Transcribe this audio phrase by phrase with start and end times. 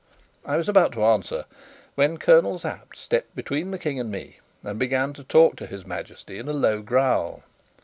[0.43, 1.45] I was about to answer,
[1.93, 5.85] when Colonel Sapt stepped between the King and me, and began to talk to his
[5.85, 7.43] Majesty in a low growl.